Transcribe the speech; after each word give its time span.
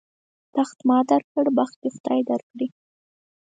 تخت 0.55 0.77
ما 0.87 0.99
در 1.09 1.21
کړ، 1.31 1.45
بخت 1.57 1.75
دې 1.81 1.89
خدای 1.95 2.19
در 2.29 2.41
کړي. 2.49 2.67